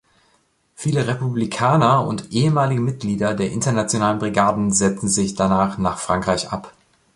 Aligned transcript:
Viele 0.75 1.05
Republikaner 1.05 2.07
und 2.07 2.31
ehemalige 2.31 2.81
Mitglieder 2.81 3.35
der 3.35 3.51
Internationalen 3.51 4.17
Brigaden 4.17 4.71
setzten 4.73 5.07
sich 5.07 5.35
danach 5.35 5.77
nach 5.77 5.99
Frankreich 5.99 6.51
ab. 6.51 6.73